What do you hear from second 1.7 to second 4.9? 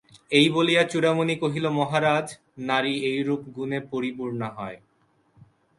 মহারাজ নারী এইরূপ গুণে পরিপূর্ণা হয়।